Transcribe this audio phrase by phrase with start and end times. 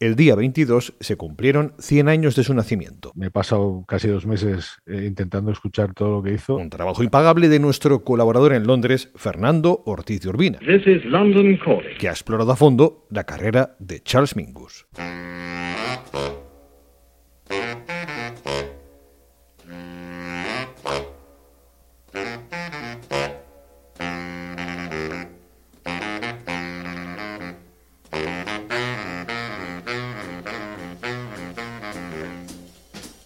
[0.00, 3.12] El día 22 se cumplieron 100 años de su nacimiento.
[3.14, 6.56] Me he pasado casi dos meses eh, intentando escuchar todo lo que hizo.
[6.56, 10.58] Un trabajo impagable de nuestro colaborador en Londres, Fernando Ortiz de Urbina,
[11.98, 14.86] que ha explorado a fondo la carrera de Charles Mingus.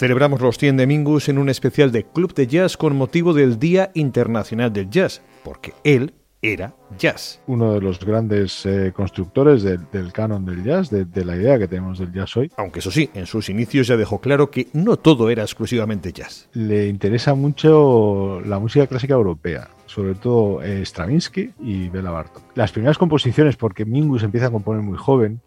[0.00, 3.58] Celebramos los 100 de Mingus en un especial de Club de Jazz con motivo del
[3.58, 7.42] Día Internacional del Jazz, porque él era jazz.
[7.46, 11.98] Uno de los grandes eh, constructores del canon del jazz, de, la idea que tenemos
[11.98, 12.50] del jazz hoy.
[12.56, 16.48] Aunque eso sí, en sus inicios ya dejó claro que no todo era exclusivamente jazz.
[16.54, 22.56] Le interesa mucho la música clásica europea, sobre todo eh, Stravinsky y Bela Bartok.
[22.56, 25.42] Las primeras composiciones, porque Mingus empieza a componer muy joven,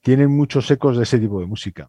[0.00, 1.88] tienen muchos ecos de ese tipo de música.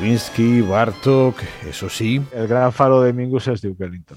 [0.00, 1.36] Stravinsky, Bartok,
[1.68, 2.22] eso sí.
[2.32, 4.16] El gran faro de Mingus es Duke Ellington.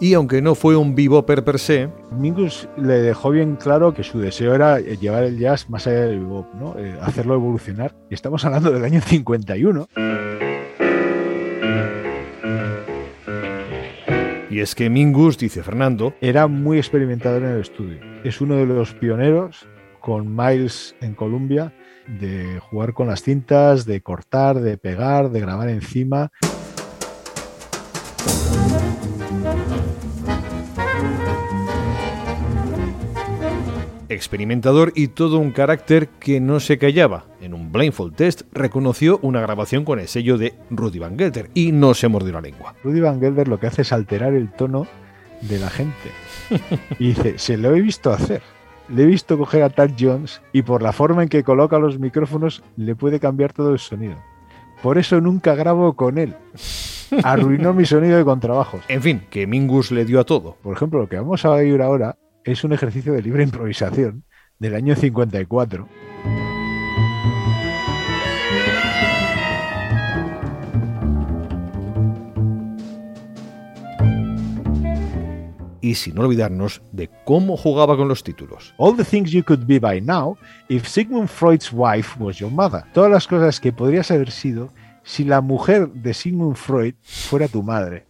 [0.00, 4.18] Y aunque no fue un beboper per se, Mingus le dejó bien claro que su
[4.18, 6.78] deseo era llevar el jazz más allá del bebop, ¿no?
[6.78, 7.96] Eh, hacerlo evolucionar.
[8.10, 9.88] Y estamos hablando del año 51.
[14.58, 18.00] Y es que Mingus, dice Fernando, era muy experimentador en el estudio.
[18.24, 19.68] Es uno de los pioneros
[20.00, 21.72] con Miles en Columbia
[22.08, 26.32] de jugar con las cintas, de cortar, de pegar, de grabar encima.
[34.18, 37.24] Experimentador y todo un carácter que no se callaba.
[37.40, 41.72] En un blindfold test reconoció una grabación con el sello de Rudy Van Gelder y
[41.72, 42.74] no se mordió la lengua.
[42.84, 44.86] Rudy Van Gelder lo que hace es alterar el tono
[45.40, 46.10] de la gente.
[46.98, 48.42] Y dice, se lo he visto hacer.
[48.88, 51.98] Le he visto coger a Tad Jones y por la forma en que coloca los
[51.98, 54.16] micrófonos le puede cambiar todo el sonido.
[54.82, 56.34] Por eso nunca grabo con él.
[57.22, 58.80] Arruinó mi sonido de contrabajos.
[58.88, 60.56] En fin, que Mingus le dio a todo.
[60.62, 62.16] Por ejemplo, lo que vamos a oír ahora
[62.52, 64.24] es un ejercicio de libre improvisación
[64.58, 65.86] del año 54.
[75.80, 78.74] y sin olvidarnos de cómo jugaba con los títulos.
[78.76, 80.36] All the things you could be by now
[80.68, 82.84] if Sigmund Freud's wife was your mother.
[82.92, 84.70] Todas las cosas que podrías haber sido
[85.02, 88.04] si la mujer de Sigmund Freud fuera tu madre.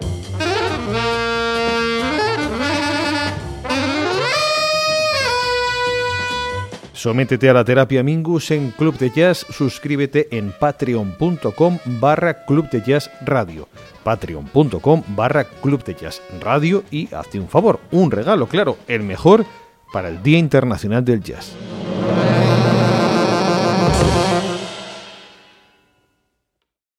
[6.99, 12.83] Sométete a la terapia Mingus en Club de Jazz, suscríbete en patreon.com barra Club de
[12.85, 13.69] Jazz Radio,
[14.03, 19.47] patreon.com barra Club de Jazz Radio y hazte un favor, un regalo, claro, el mejor
[19.93, 21.55] para el Día Internacional del Jazz.